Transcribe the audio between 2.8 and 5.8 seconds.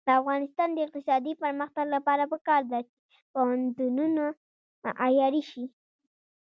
چې پوهنتونونه معیاري شي.